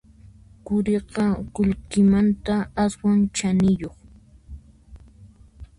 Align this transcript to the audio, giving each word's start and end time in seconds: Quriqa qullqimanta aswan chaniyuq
Quriqa 0.65 1.25
qullqimanta 1.53 2.55
aswan 2.83 3.19
chaniyuq 3.35 3.97